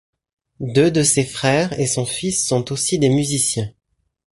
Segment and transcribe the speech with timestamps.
[0.61, 3.71] Deux de ses frères et son fils sont aussi des musiciens.